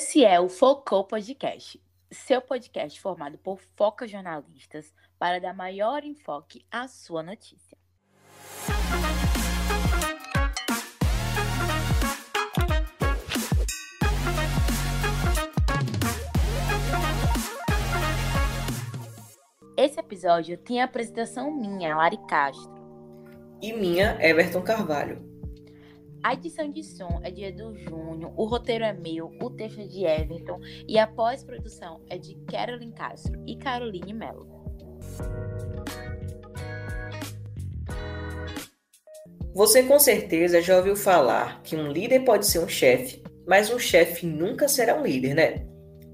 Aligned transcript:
Esse 0.00 0.24
é 0.24 0.38
o 0.38 0.48
Focou 0.48 1.02
Podcast, 1.02 1.82
seu 2.08 2.40
podcast 2.40 3.00
formado 3.00 3.36
por 3.36 3.58
focas 3.76 4.08
jornalistas 4.08 4.94
para 5.18 5.40
dar 5.40 5.52
maior 5.52 6.04
enfoque 6.04 6.64
à 6.70 6.86
sua 6.86 7.20
notícia. 7.20 7.76
Esse 19.76 19.98
episódio 19.98 20.56
tem 20.58 20.80
a 20.80 20.84
apresentação 20.84 21.50
minha, 21.50 21.96
Lari 21.96 22.18
Castro. 22.28 22.72
E 23.60 23.72
minha, 23.72 24.16
Everton 24.20 24.62
Carvalho. 24.62 25.37
A 26.22 26.34
edição 26.34 26.68
de 26.68 26.82
som 26.82 27.20
é 27.22 27.30
de 27.30 27.44
Edu 27.44 27.74
Júnior, 27.76 28.32
o 28.36 28.44
roteiro 28.44 28.84
é 28.84 28.92
meu, 28.92 29.32
o 29.40 29.50
texto 29.50 29.80
é 29.80 29.86
de 29.86 30.04
Everton 30.04 30.60
e 30.86 30.98
a 30.98 31.06
pós-produção 31.06 32.00
é 32.08 32.18
de 32.18 32.34
Carolyn 32.50 32.90
Castro 32.90 33.40
e 33.46 33.56
Caroline 33.56 34.12
Mello. 34.12 34.46
Você 39.54 39.84
com 39.84 39.98
certeza 39.98 40.60
já 40.60 40.76
ouviu 40.76 40.96
falar 40.96 41.62
que 41.62 41.76
um 41.76 41.90
líder 41.92 42.20
pode 42.24 42.46
ser 42.46 42.58
um 42.58 42.68
chefe, 42.68 43.22
mas 43.46 43.70
um 43.70 43.78
chefe 43.78 44.26
nunca 44.26 44.68
será 44.68 45.00
um 45.00 45.04
líder, 45.04 45.34
né? 45.34 45.66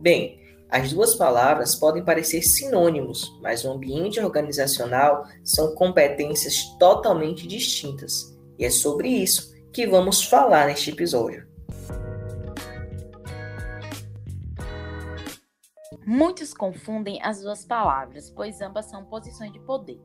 Bem, 0.00 0.40
as 0.70 0.92
duas 0.92 1.14
palavras 1.14 1.74
podem 1.74 2.04
parecer 2.04 2.42
sinônimos, 2.42 3.38
mas 3.42 3.64
no 3.64 3.72
ambiente 3.72 4.18
organizacional 4.18 5.24
são 5.44 5.74
competências 5.74 6.56
totalmente 6.78 7.46
distintas. 7.46 8.36
E 8.58 8.64
é 8.64 8.70
sobre 8.70 9.08
isso 9.08 9.50
que 9.72 9.86
vamos 9.86 10.22
falar 10.22 10.66
neste 10.66 10.90
episódio. 10.90 11.48
Muitos 16.06 16.52
confundem 16.52 17.22
as 17.22 17.40
duas 17.40 17.64
palavras, 17.64 18.30
pois 18.30 18.60
ambas 18.60 18.86
são 18.86 19.04
posições 19.04 19.52
de 19.52 19.60
poder. 19.60 20.00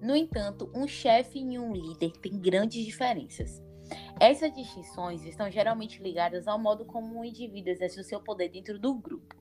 No 0.00 0.14
entanto, 0.14 0.70
um 0.74 0.86
chefe 0.86 1.40
e 1.40 1.58
um 1.58 1.72
líder 1.72 2.12
têm 2.12 2.38
grandes 2.38 2.84
diferenças. 2.84 3.60
Essas 4.20 4.54
distinções 4.54 5.24
estão 5.24 5.50
geralmente 5.50 6.00
ligadas 6.00 6.46
ao 6.46 6.58
modo 6.58 6.84
como 6.84 7.18
um 7.18 7.24
indivíduo 7.24 7.72
exerce 7.72 8.00
o 8.00 8.04
seu 8.04 8.20
poder 8.20 8.48
dentro 8.48 8.78
do 8.78 8.94
grupo. 8.94 9.34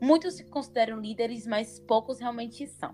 Muitos 0.00 0.34
se 0.34 0.44
consideram 0.44 1.00
líderes, 1.00 1.46
mas 1.46 1.78
poucos 1.78 2.18
realmente 2.18 2.66
são. 2.66 2.92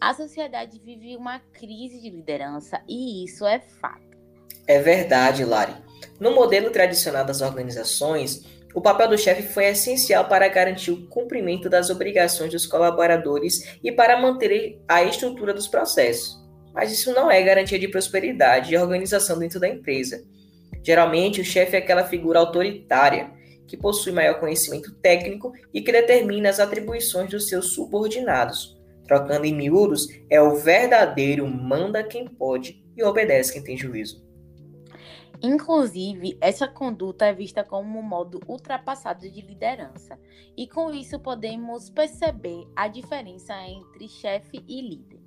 A 0.00 0.14
sociedade 0.14 0.78
vive 0.78 1.16
uma 1.16 1.40
crise 1.40 2.00
de 2.00 2.10
liderança 2.10 2.80
e 2.86 3.24
isso 3.24 3.44
é 3.44 3.58
fato. 3.58 4.05
É 4.66 4.80
verdade, 4.80 5.44
Lari. 5.44 5.74
No 6.18 6.34
modelo 6.34 6.70
tradicional 6.70 7.24
das 7.24 7.40
organizações, 7.40 8.42
o 8.74 8.80
papel 8.80 9.08
do 9.08 9.16
chefe 9.16 9.42
foi 9.42 9.66
essencial 9.66 10.26
para 10.26 10.48
garantir 10.48 10.90
o 10.90 11.06
cumprimento 11.06 11.70
das 11.70 11.88
obrigações 11.88 12.52
dos 12.52 12.66
colaboradores 12.66 13.78
e 13.82 13.92
para 13.92 14.20
manter 14.20 14.82
a 14.88 15.02
estrutura 15.02 15.54
dos 15.54 15.68
processos. 15.68 16.36
Mas 16.74 16.92
isso 16.92 17.12
não 17.14 17.30
é 17.30 17.40
garantia 17.42 17.78
de 17.78 17.88
prosperidade 17.88 18.74
e 18.74 18.76
organização 18.76 19.38
dentro 19.38 19.58
da 19.58 19.68
empresa. 19.68 20.22
Geralmente, 20.82 21.40
o 21.40 21.44
chefe 21.44 21.74
é 21.74 21.78
aquela 21.78 22.04
figura 22.04 22.38
autoritária 22.38 23.30
que 23.66 23.76
possui 23.76 24.12
maior 24.12 24.38
conhecimento 24.38 24.94
técnico 24.96 25.52
e 25.72 25.80
que 25.80 25.90
determina 25.90 26.50
as 26.50 26.60
atribuições 26.60 27.30
dos 27.30 27.48
seus 27.48 27.72
subordinados. 27.72 28.76
Trocando 29.06 29.46
em 29.46 29.54
miúdos, 29.54 30.06
é 30.28 30.40
o 30.40 30.56
verdadeiro 30.56 31.46
manda 31.46 32.04
quem 32.04 32.26
pode 32.26 32.84
e 32.96 33.02
obedece 33.02 33.52
quem 33.52 33.62
tem 33.62 33.76
juízo. 33.76 34.25
Inclusive, 35.42 36.38
essa 36.40 36.66
conduta 36.66 37.26
é 37.26 37.32
vista 37.32 37.62
como 37.62 37.98
um 37.98 38.02
modo 38.02 38.40
ultrapassado 38.46 39.28
de 39.30 39.40
liderança, 39.40 40.18
e 40.56 40.66
com 40.66 40.90
isso 40.92 41.18
podemos 41.18 41.90
perceber 41.90 42.66
a 42.74 42.88
diferença 42.88 43.54
entre 43.66 44.08
chefe 44.08 44.64
e 44.66 44.80
líder. 44.80 45.20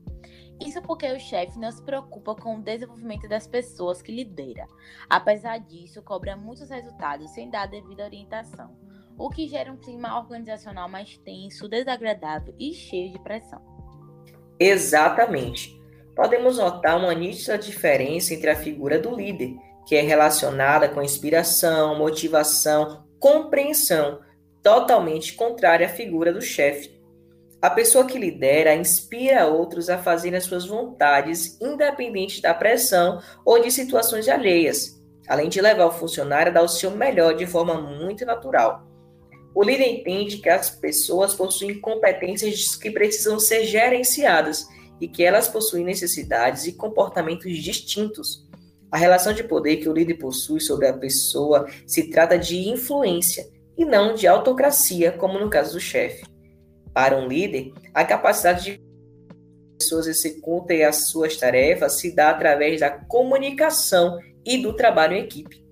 Isso 0.59 0.81
porque 0.81 1.09
o 1.09 1.19
chefe 1.19 1.57
não 1.57 1.71
se 1.71 1.81
preocupa 1.81 2.35
com 2.35 2.57
o 2.57 2.61
desenvolvimento 2.61 3.29
das 3.29 3.47
pessoas 3.47 4.01
que 4.01 4.11
lidera. 4.11 4.67
Apesar 5.09 5.57
disso, 5.59 6.01
cobra 6.01 6.35
muitos 6.35 6.69
resultados 6.69 7.31
sem 7.31 7.49
dar 7.49 7.63
a 7.63 7.67
devida 7.67 8.03
orientação, 8.03 8.75
o 9.17 9.29
que 9.29 9.47
gera 9.47 9.71
um 9.71 9.77
clima 9.77 10.17
organizacional 10.17 10.89
mais 10.89 11.17
tenso, 11.19 11.69
desagradável 11.69 12.53
e 12.59 12.73
cheio 12.73 13.11
de 13.11 13.19
pressão. 13.19 13.61
Exatamente. 14.59 15.79
Podemos 16.13 16.57
notar 16.57 16.97
uma 16.97 17.13
nítida 17.13 17.57
diferença 17.57 18.33
entre 18.33 18.49
a 18.49 18.55
figura 18.55 18.99
do 18.99 19.15
líder 19.15 19.57
que 19.89 19.95
é 19.95 20.01
relacionada 20.01 20.87
com 20.87 21.01
inspiração, 21.01 21.97
motivação, 21.97 23.07
compreensão, 23.19 24.19
totalmente 24.61 25.33
contrária 25.33 25.87
à 25.87 25.89
figura 25.89 26.31
do 26.31 26.43
chefe. 26.43 27.01
A 27.59 27.71
pessoa 27.71 28.05
que 28.05 28.19
lidera 28.19 28.75
inspira 28.75 29.47
outros 29.47 29.89
a 29.89 29.97
fazerem 29.97 30.37
as 30.37 30.43
suas 30.43 30.67
vontades, 30.67 31.59
independente 31.59 32.39
da 32.39 32.53
pressão 32.53 33.19
ou 33.43 33.59
de 33.59 33.71
situações 33.71 34.29
alheias, 34.29 35.01
além 35.27 35.49
de 35.49 35.59
levar 35.59 35.87
o 35.87 35.91
funcionário 35.91 36.51
a 36.51 36.53
dar 36.53 36.61
o 36.61 36.69
seu 36.69 36.91
melhor 36.91 37.33
de 37.33 37.47
forma 37.47 37.73
muito 37.81 38.23
natural. 38.27 38.87
O 39.55 39.63
líder 39.63 39.87
entende 39.87 40.37
que 40.37 40.49
as 40.49 40.69
pessoas 40.69 41.33
possuem 41.33 41.81
competências 41.81 42.75
que 42.75 42.91
precisam 42.91 43.39
ser 43.39 43.65
gerenciadas 43.65 44.67
e 45.01 45.07
que 45.07 45.23
elas 45.23 45.47
possuem 45.47 45.83
necessidades 45.83 46.67
e 46.67 46.73
comportamentos 46.73 47.57
distintos. 47.57 48.47
A 48.91 48.97
relação 48.97 49.33
de 49.33 49.43
poder 49.43 49.77
que 49.77 49.87
o 49.87 49.93
líder 49.93 50.15
possui 50.15 50.59
sobre 50.59 50.87
a 50.87 50.93
pessoa 50.93 51.67
se 51.85 52.09
trata 52.09 52.37
de 52.37 52.69
influência 52.69 53.47
e 53.77 53.85
não 53.85 54.13
de 54.13 54.27
autocracia, 54.27 55.11
como 55.11 55.39
no 55.39 55.49
caso 55.49 55.73
do 55.73 55.79
chefe. 55.79 56.25
Para 56.93 57.15
um 57.15 57.27
líder, 57.27 57.71
a 57.93 58.03
capacidade 58.03 58.63
de 58.63 58.81
pessoas 59.77 60.07
executem 60.07 60.83
as 60.83 61.07
suas 61.07 61.37
tarefas 61.37 61.99
se 61.99 62.13
dá 62.13 62.31
através 62.31 62.81
da 62.81 62.89
comunicação 62.89 64.19
e 64.45 64.61
do 64.61 64.75
trabalho 64.75 65.15
em 65.15 65.23
equipe. 65.23 65.63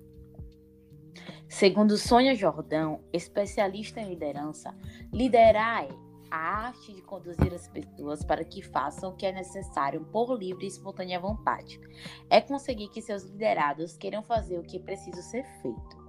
Segundo 1.48 1.96
Sônia 1.96 2.34
Jordão, 2.34 3.00
especialista 3.12 4.00
em 4.00 4.08
liderança, 4.10 4.74
liderar 5.12 5.84
é 5.84 6.07
a 6.30 6.36
arte 6.36 6.92
de 6.92 7.02
conduzir 7.02 7.52
as 7.52 7.68
pessoas 7.68 8.24
para 8.24 8.44
que 8.44 8.62
façam 8.62 9.10
o 9.10 9.16
que 9.16 9.26
é 9.26 9.32
necessário 9.32 10.04
por 10.06 10.36
livre 10.38 10.64
e 10.64 10.68
espontânea 10.68 11.20
vontade. 11.20 11.80
É 12.28 12.40
conseguir 12.40 12.88
que 12.88 13.02
seus 13.02 13.22
liderados 13.24 13.96
queiram 13.96 14.22
fazer 14.22 14.58
o 14.58 14.62
que 14.62 14.78
preciso 14.78 15.22
ser 15.22 15.44
feito. 15.62 16.08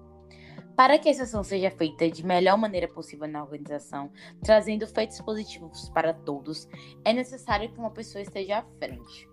Para 0.75 0.97
que 0.97 1.09
essa 1.09 1.23
ação 1.23 1.43
seja 1.43 1.69
feita 1.69 2.09
de 2.09 2.25
melhor 2.25 2.57
maneira 2.57 2.87
possível 2.87 3.27
na 3.27 3.43
organização, 3.43 4.09
trazendo 4.41 4.87
feitos 4.87 5.19
positivos 5.19 5.89
para 5.89 6.13
todos, 6.13 6.67
é 7.03 7.11
necessário 7.11 7.69
que 7.69 7.77
uma 7.77 7.91
pessoa 7.91 8.21
esteja 8.21 8.59
à 8.59 8.63
frente. 8.79 9.27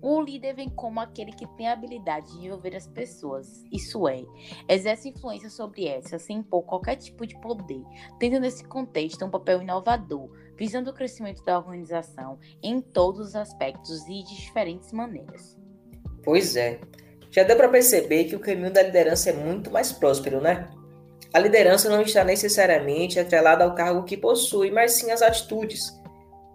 O 0.00 0.20
líder 0.20 0.54
vem 0.54 0.68
como 0.68 1.00
aquele 1.00 1.32
que 1.32 1.46
tem 1.56 1.66
a 1.68 1.72
habilidade 1.72 2.30
de 2.38 2.46
envolver 2.46 2.76
as 2.76 2.86
pessoas, 2.86 3.64
isso 3.72 4.06
é, 4.06 4.24
exerce 4.68 5.08
influência 5.08 5.50
sobre 5.50 5.88
essas 5.88 6.22
sem 6.22 6.38
impor 6.38 6.62
qualquer 6.62 6.96
tipo 6.96 7.26
de 7.26 7.36
poder, 7.40 7.82
tendo 8.18 8.38
nesse 8.38 8.62
contexto 8.64 9.24
um 9.24 9.30
papel 9.30 9.60
inovador, 9.60 10.30
visando 10.56 10.90
o 10.90 10.94
crescimento 10.94 11.44
da 11.44 11.58
organização 11.58 12.38
em 12.62 12.80
todos 12.80 13.28
os 13.28 13.36
aspectos 13.36 14.06
e 14.06 14.22
de 14.22 14.36
diferentes 14.36 14.92
maneiras. 14.92 15.58
Pois 16.22 16.54
é, 16.54 16.80
já 17.30 17.42
deu 17.42 17.56
para 17.56 17.68
perceber 17.68 18.24
que 18.24 18.36
o 18.36 18.40
caminho 18.40 18.72
da 18.72 18.82
liderança 18.82 19.30
é 19.30 19.32
muito 19.32 19.70
mais 19.70 19.90
próspero, 19.90 20.40
né? 20.40 20.70
A 21.34 21.40
liderança 21.40 21.90
não 21.90 22.02
está 22.02 22.22
necessariamente 22.24 23.18
atrelada 23.18 23.64
ao 23.64 23.74
cargo 23.74 24.04
que 24.04 24.16
possui, 24.16 24.70
mas 24.70 24.92
sim 24.92 25.10
às 25.10 25.22
atitudes 25.22 25.98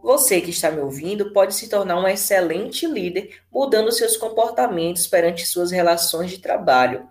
você 0.03 0.41
que 0.41 0.49
está 0.49 0.69
me 0.69 0.81
ouvindo 0.81 1.31
pode 1.31 1.55
se 1.55 1.69
tornar 1.69 1.97
um 1.97 2.05
excelente 2.05 2.85
líder 2.85 3.37
mudando 3.49 3.89
seus 3.89 4.17
comportamentos 4.17 5.07
perante 5.07 5.45
suas 5.45 5.71
relações 5.71 6.29
de 6.29 6.39
trabalho. 6.39 7.07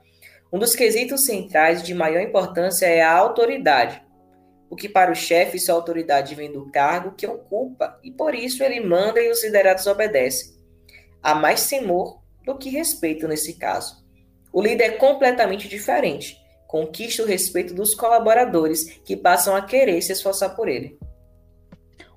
Um 0.53 0.59
dos 0.59 0.75
quesitos 0.75 1.25
centrais 1.25 1.83
de 1.83 1.95
maior 1.95 2.21
importância 2.21 2.85
é 2.85 3.01
a 3.01 3.17
autoridade. 3.17 4.03
O 4.69 4.77
que 4.77 4.91
para 4.91 5.11
o 5.11 5.15
chefe 5.15 5.59
sua 5.59 5.75
autoridade 5.75 6.35
vem 6.35 6.53
do 6.53 6.71
cargo 6.71 7.15
que 7.17 7.27
ocupa 7.27 7.99
e 8.05 8.11
por 8.11 8.35
isso 8.35 8.63
ele 8.63 8.81
manda 8.81 9.23
e 9.23 9.31
os 9.31 9.43
liderados 9.43 9.87
obedecem. 9.87 10.53
Há 11.23 11.35
mais 11.35 11.67
temor 11.67 12.21
do 12.45 12.59
que 12.59 12.69
respeito 12.69 13.27
nesse 13.27 13.55
caso. 13.55 14.05
O 14.53 14.61
líder 14.61 14.85
é 14.85 14.91
completamente 14.91 15.67
diferente. 15.67 16.37
Conquista 16.69 17.23
o 17.23 17.27
respeito 17.27 17.73
dos 17.73 17.95
colaboradores 17.95 18.99
que 19.03 19.17
passam 19.17 19.57
a 19.57 19.63
querer 19.63 20.03
se 20.03 20.13
esforçar 20.13 20.55
por 20.55 20.69
ele. 20.69 20.99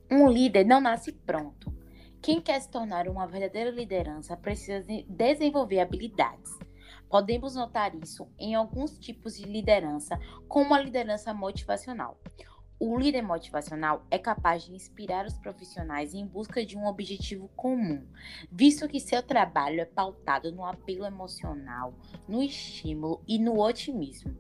Um 0.10 0.30
líder 0.30 0.66
não 0.66 0.80
nasce 0.80 1.12
pronto. 1.12 1.74
Quem 2.22 2.40
quer 2.40 2.60
se 2.60 2.70
tornar 2.70 3.08
uma 3.08 3.26
verdadeira 3.26 3.72
liderança 3.72 4.38
precisa 4.38 4.86
desenvolver 5.08 5.80
habilidades. 5.80 6.52
Podemos 7.10 7.56
notar 7.56 7.96
isso 7.96 8.28
em 8.38 8.56
alguns 8.56 8.98
tipos 8.98 9.36
de 9.36 9.46
liderança, 9.46 10.20
como 10.48 10.74
a 10.74 10.80
liderança 10.80 11.34
motivacional. 11.34 12.20
O 12.78 12.98
líder 13.00 13.22
motivacional 13.22 14.06
é 14.12 14.18
capaz 14.18 14.64
de 14.64 14.76
inspirar 14.76 15.26
os 15.26 15.38
profissionais 15.38 16.14
em 16.14 16.26
busca 16.26 16.66
de 16.66 16.78
um 16.78 16.86
objetivo 16.86 17.48
comum, 17.56 18.06
visto 18.52 18.88
que 18.88 19.00
seu 19.00 19.24
trabalho 19.24 19.80
é 19.80 19.86
pautado 19.86 20.52
no 20.52 20.66
apelo 20.66 21.06
emocional, 21.06 21.94
no 22.28 22.44
estímulo 22.44 23.24
e 23.26 23.40
no 23.40 23.62
otimismo. 23.62 24.36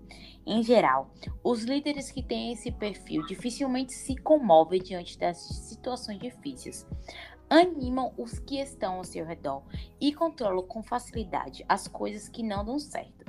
Em 0.45 0.61
geral, 0.61 1.13
os 1.41 1.63
líderes 1.63 2.11
que 2.11 2.21
têm 2.21 2.51
esse 2.51 2.71
perfil 2.71 3.25
dificilmente 3.25 3.93
se 3.93 4.17
comovem 4.17 4.81
diante 4.81 5.17
das 5.17 5.37
situações 5.37 6.19
difíceis, 6.19 6.85
animam 7.49 8.13
os 8.17 8.37
que 8.39 8.59
estão 8.59 8.95
ao 8.95 9.05
seu 9.05 9.25
redor 9.25 9.63
e 9.99 10.13
controlam 10.13 10.67
com 10.67 10.83
facilidade 10.83 11.63
as 11.69 11.87
coisas 11.87 12.27
que 12.27 12.43
não 12.43 12.65
dão 12.65 12.79
certo. 12.79 13.23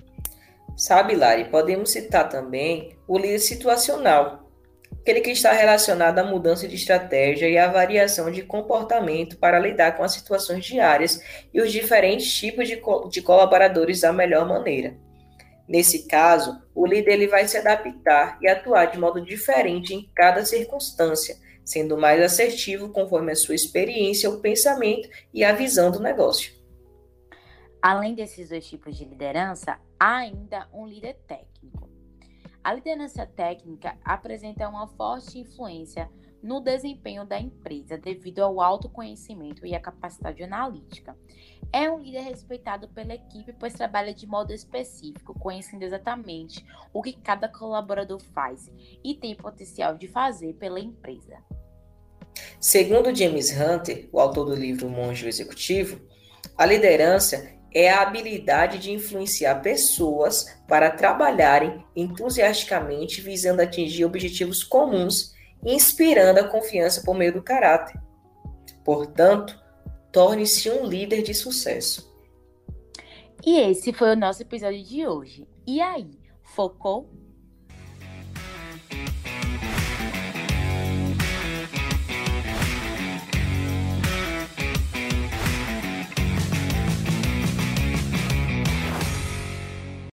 Sabe, 0.77 1.15
Lari, 1.15 1.49
podemos 1.49 1.91
citar 1.91 2.29
também 2.29 2.99
o 3.07 3.17
líder 3.17 3.39
situacional, 3.39 4.46
aquele 5.07 5.21
que 5.21 5.31
está 5.31 5.53
relacionado 5.53 6.19
à 6.19 6.25
mudança 6.25 6.67
de 6.67 6.75
estratégia 6.75 7.49
e 7.49 7.57
à 7.57 7.69
variação 7.69 8.29
de 8.29 8.43
comportamento 8.43 9.39
para 9.39 9.57
lidar 9.57 9.97
com 9.97 10.03
as 10.03 10.15
situações 10.15 10.65
diárias 10.65 11.23
e 11.55 11.61
os 11.61 11.71
diferentes 11.71 12.37
tipos 12.37 12.67
de, 12.67 12.79
co 12.79 13.09
de 13.09 13.23
colaboradores 13.23 14.01
da 14.01 14.13
melhor 14.13 14.49
maneira. 14.49 14.97
Nesse 15.69 16.09
caso, 16.09 16.61
o 16.75 16.85
líder 16.85 17.13
ele 17.13 17.29
vai 17.29 17.47
se 17.47 17.57
adaptar 17.57 18.37
e 18.43 18.49
atuar 18.49 18.87
de 18.87 18.99
modo 18.99 19.25
diferente 19.25 19.95
em 19.95 20.11
cada 20.13 20.45
circunstância, 20.45 21.37
sendo 21.65 21.97
mais 21.97 22.21
assertivo 22.21 22.89
conforme 22.89 23.31
a 23.31 23.37
sua 23.37 23.55
experiência, 23.55 24.29
o 24.29 24.41
pensamento 24.41 25.09
e 25.33 25.45
a 25.45 25.53
visão 25.53 25.93
do 25.93 26.01
negócio. 26.01 26.53
Além 27.81 28.13
desses 28.17 28.49
dois 28.49 28.67
tipos 28.67 28.97
de 28.97 29.05
liderança, 29.05 29.79
há 30.01 30.17
ainda 30.17 30.67
um 30.75 30.85
líder 30.85 31.15
técnico. 31.29 31.56
A 32.67 32.75
liderança 32.75 33.25
técnica 33.25 33.97
apresenta 34.05 34.69
uma 34.69 34.89
forte 34.89 35.39
influência 35.39 36.11
no 36.43 36.61
desempenho 36.61 37.25
da 37.25 37.39
empresa 37.39 37.97
devido 37.97 38.41
ao 38.41 38.61
autoconhecimento 38.61 39.65
e 39.65 39.73
à 39.73 39.79
capacidade 39.79 40.43
analítica. 40.43 41.17
É 41.73 41.89
um 41.89 42.01
líder 42.01 42.23
respeitado 42.23 42.89
pela 42.89 43.15
equipe, 43.15 43.53
pois 43.53 43.73
trabalha 43.73 44.13
de 44.13 44.27
modo 44.27 44.53
específico, 44.53 45.39
conhecendo 45.39 45.85
exatamente 45.85 46.67
o 46.93 47.01
que 47.05 47.13
cada 47.13 47.49
colaborador 47.49 48.19
faz 48.35 48.69
e 49.05 49.15
tem 49.15 49.37
potencial 49.37 49.97
de 49.97 50.09
fazer 50.09 50.55
pela 50.55 50.81
empresa. 50.81 51.39
Segundo 52.59 53.15
James 53.15 53.57
Hunter, 53.57 54.09
o 54.11 54.19
autor 54.19 54.45
do 54.45 54.57
livro 54.57 54.91
Monge 54.91 55.29
Executivo, 55.29 56.01
a 56.59 56.67
liderança 56.67 57.56
é 57.79 57.91
a 57.91 58.01
habilidade 58.01 58.79
de 58.79 58.91
influenciar 58.91 59.57
pessoas 59.57 60.47
para 60.67 60.91
trabalharem 60.91 61.85
entusiasticamente 61.95 63.21
visando 63.21 63.61
atingir 63.61 64.07
objetivos 64.07 64.65
comuns 64.65 65.35
inspirando 65.63 66.41
a 66.41 66.49
confiança 66.49 67.03
por 67.05 67.15
meio 67.15 67.35
do 67.35 67.43
caráter. 67.43 68.01
Portanto, 68.83 69.63
torne-se 70.11 70.71
um 70.71 70.87
líder 70.87 71.23
de 71.23 71.35
sucesso. 71.35 72.11
E 73.45 73.61
esse 73.61 73.93
foi 73.93 74.13
o 74.13 74.17
nosso 74.17 74.41
episódio 74.41 74.83
de 74.83 75.07
hoje. 75.07 75.47
E 75.67 75.79
aí, 75.79 76.19
focou? 76.55 77.11